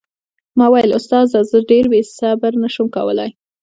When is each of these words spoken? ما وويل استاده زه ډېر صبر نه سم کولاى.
ما 0.57 0.65
وويل 0.69 0.91
استاده 0.99 1.39
زه 1.49 1.57
ډېر 1.71 1.85
صبر 2.17 2.51
نه 2.61 2.69
سم 2.75 2.87
کولاى. 2.95 3.29